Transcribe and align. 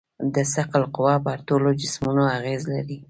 د 0.33 0.35
ثقل 0.53 0.83
قوه 0.95 1.15
پر 1.25 1.37
ټولو 1.47 1.69
جسمونو 1.81 2.23
اغېز 2.37 2.61
لري. 2.73 2.97